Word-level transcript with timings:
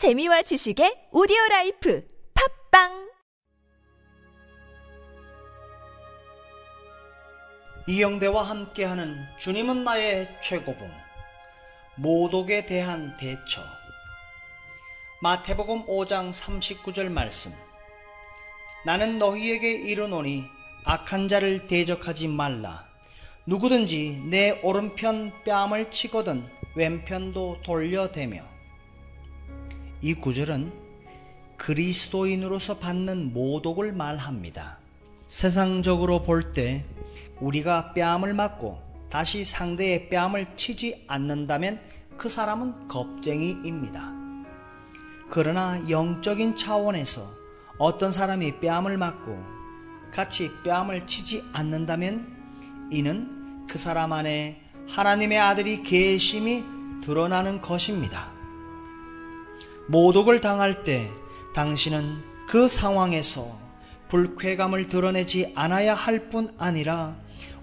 재미와 0.00 0.40
지식의 0.40 1.08
오디오 1.12 1.36
life 1.50 2.02
팟빵! 2.70 3.10
이영대와 7.86 8.44
함께하는 8.44 9.18
주님은 9.38 9.84
나의 9.84 10.26
최고봉 10.42 10.90
모독에 11.98 12.64
대한 12.64 13.14
대처. 13.18 13.60
마태복음 15.20 15.84
5장 15.84 16.32
39절 16.32 17.10
말씀. 17.10 17.52
나는 18.86 19.18
너희에게 19.18 19.70
이르노니 19.70 20.44
악한 20.86 21.28
자를 21.28 21.68
대적하지 21.68 22.26
말라. 22.26 22.86
누구든지 23.44 24.22
내 24.30 24.58
오른편 24.62 25.30
뺨을 25.44 25.90
치거든 25.90 26.48
왼편도 26.74 27.58
돌려대며 27.62 28.59
이 30.02 30.14
구절은 30.14 30.72
그리스도인으로서 31.56 32.78
받는 32.78 33.32
모독을 33.34 33.92
말합니다. 33.92 34.78
세상적으로 35.26 36.22
볼 36.22 36.52
때 36.52 36.84
우리가 37.40 37.92
뺨을 37.92 38.34
맞고 38.34 38.80
다시 39.10 39.44
상대의 39.44 40.08
뺨을 40.08 40.56
치지 40.56 41.04
않는다면 41.06 41.80
그 42.16 42.28
사람은 42.28 42.88
겁쟁이입니다. 42.88 44.12
그러나 45.28 45.80
영적인 45.88 46.56
차원에서 46.56 47.22
어떤 47.78 48.12
사람이 48.12 48.60
뺨을 48.60 48.96
맞고 48.96 49.38
같이 50.12 50.50
뺨을 50.64 51.06
치지 51.06 51.44
않는다면 51.52 52.88
이는 52.90 53.66
그 53.68 53.78
사람 53.78 54.12
안에 54.12 54.60
하나님의 54.88 55.38
아들이 55.38 55.82
계심이 55.82 56.64
드러나는 57.02 57.60
것입니다. 57.60 58.39
모독을 59.90 60.40
당할 60.40 60.84
때 60.84 61.10
당신은 61.52 62.22
그 62.46 62.68
상황에서 62.68 63.58
불쾌감을 64.08 64.86
드러내지 64.86 65.52
않아야 65.56 65.96
할 65.96 66.28
뿐 66.28 66.48
아니라 66.58 67.16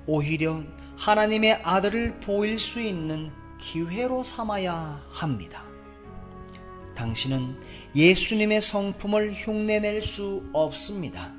오히려 0.05 0.61
하나님의 0.97 1.61
아들을 1.63 2.19
보일 2.19 2.59
수 2.59 2.81
있는 2.81 3.31
기회로 3.61 4.25
삼아야 4.25 5.01
합니다. 5.09 5.63
당신은 6.97 7.61
예수님의 7.95 8.59
성품을 8.59 9.31
흉내낼 9.33 10.01
수 10.01 10.43
없습니다. 10.51 11.31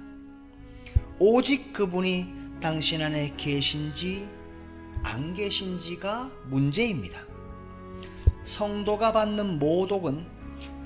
오직 1.18 1.74
그분이 1.74 2.32
당신 2.62 3.02
안에 3.02 3.34
계신지 3.36 4.26
안 5.02 5.34
계신지가 5.34 6.30
문제입니다. 6.46 7.20
성도가 8.44 9.12
받는 9.12 9.58
모독은 9.58 10.37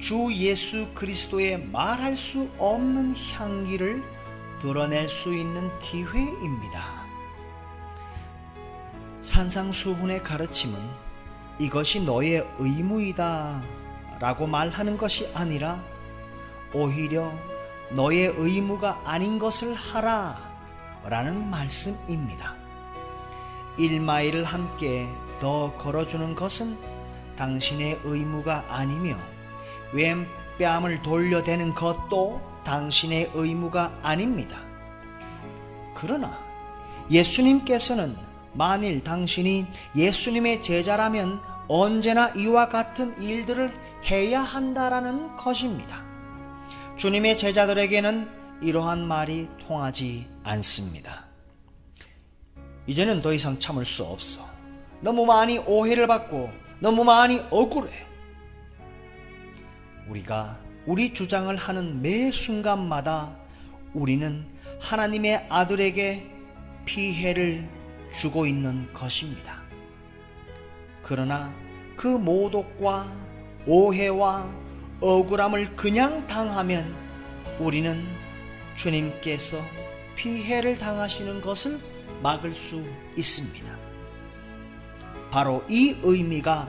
주 0.02 0.28
예수 0.34 0.88
그리스도의 0.94 1.64
말할 1.66 2.16
수 2.16 2.50
없는 2.58 3.14
향기를 3.14 4.02
드러낼 4.60 5.08
수 5.08 5.32
있는 5.32 5.70
기회입니다. 5.78 7.06
산상수훈의 9.20 10.24
가르침은 10.24 10.76
이것이 11.60 12.02
너의 12.02 12.44
의무이다 12.58 13.62
라고 14.18 14.48
말하는 14.48 14.98
것이 14.98 15.30
아니라 15.34 15.80
오히려 16.74 17.32
너의 17.90 18.34
의무가 18.36 19.00
아닌 19.04 19.38
것을 19.38 19.72
하라 19.72 20.36
라는 21.04 21.48
말씀입니다. 21.48 22.56
1마일을 23.78 24.42
함께 24.42 25.06
더 25.40 25.72
걸어주는 25.78 26.34
것은 26.34 26.76
당신의 27.36 28.00
의무가 28.02 28.64
아니며 28.68 29.16
왼 29.92 30.26
뺨을 30.58 31.02
돌려대는 31.02 31.74
것도 31.74 32.40
당신의 32.64 33.30
의무가 33.34 33.98
아닙니다. 34.02 34.58
그러나 35.94 36.38
예수님께서는 37.10 38.16
만일 38.54 39.02
당신이 39.02 39.66
예수님의 39.96 40.62
제자라면 40.62 41.40
언제나 41.68 42.28
이와 42.30 42.68
같은 42.68 43.20
일들을 43.22 43.72
해야 44.10 44.42
한다라는 44.42 45.36
것입니다. 45.36 46.02
주님의 46.96 47.36
제자들에게는 47.38 48.28
이러한 48.60 49.06
말이 49.06 49.48
통하지 49.66 50.28
않습니다. 50.44 51.26
이제는 52.86 53.22
더 53.22 53.32
이상 53.32 53.58
참을 53.58 53.84
수 53.84 54.04
없어. 54.04 54.44
너무 55.00 55.24
많이 55.24 55.58
오해를 55.58 56.06
받고 56.06 56.50
너무 56.80 57.04
많이 57.04 57.40
억울해. 57.50 58.11
우리가 60.08 60.58
우리 60.86 61.14
주장을 61.14 61.54
하는 61.56 62.02
매 62.02 62.30
순간마다 62.30 63.36
우리는 63.94 64.44
하나님의 64.80 65.46
아들에게 65.48 66.26
피해를 66.84 67.68
주고 68.12 68.46
있는 68.46 68.92
것입니다. 68.92 69.62
그러나 71.02 71.54
그 71.96 72.08
모독과 72.08 73.12
오해와 73.66 74.52
억울함을 75.00 75.76
그냥 75.76 76.26
당하면 76.26 76.94
우리는 77.58 78.04
주님께서 78.76 79.58
피해를 80.16 80.78
당하시는 80.78 81.40
것을 81.40 81.78
막을 82.22 82.54
수 82.54 82.84
있습니다. 83.16 83.66
바로 85.30 85.64
이 85.68 85.96
의미가 86.02 86.68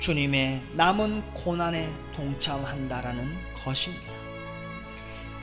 주님의 0.00 0.62
남은 0.74 1.22
고난에 1.34 1.90
동참한다라는 2.14 3.28
것입니다. 3.64 4.12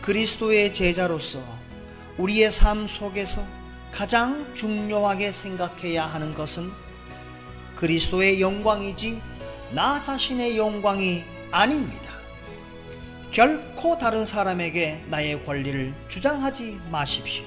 그리스도의 0.01 0.71
제자로서 0.73 1.39
우리의 2.17 2.51
삶 2.51 2.87
속에서 2.87 3.43
가장 3.91 4.53
중요하게 4.55 5.31
생각해야 5.31 6.05
하는 6.05 6.33
것은 6.33 6.71
그리스도의 7.75 8.39
영광이지 8.39 9.21
나 9.73 10.01
자신의 10.01 10.57
영광이 10.57 11.23
아닙니다. 11.51 12.13
결코 13.31 13.97
다른 13.97 14.25
사람에게 14.25 15.03
나의 15.09 15.43
권리를 15.45 15.93
주장하지 16.07 16.79
마십시오. 16.89 17.43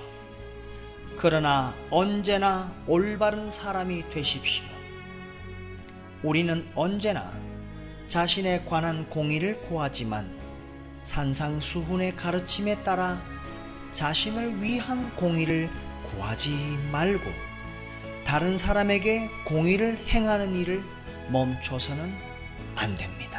그러나 1.16 1.74
언제나 1.90 2.72
올바른 2.86 3.50
사람이 3.50 4.10
되십시오. 4.10 4.77
우리는 6.22 6.66
언제나 6.74 7.32
자신에 8.08 8.64
관한 8.64 9.08
공의를 9.08 9.60
구하지만 9.62 10.28
산상수훈의 11.02 12.16
가르침에 12.16 12.82
따라 12.82 13.22
자신을 13.94 14.62
위한 14.62 15.14
공의를 15.16 15.70
구하지 16.10 16.50
말고 16.90 17.24
다른 18.24 18.58
사람에게 18.58 19.30
공의를 19.44 19.96
행하는 20.08 20.54
일을 20.56 20.82
멈춰서는 21.30 22.12
안 22.74 22.96
됩니다. 22.96 23.37